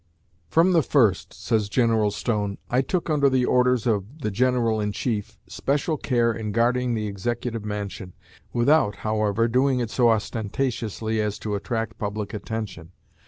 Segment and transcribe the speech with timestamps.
[0.49, 4.91] "From the first," says General Stone, "I took, under the orders of the General in
[4.93, 8.13] chief, especial care in guarding the Executive Mansion
[8.51, 12.93] without, however, doing it so ostentatiously as to attract public attention.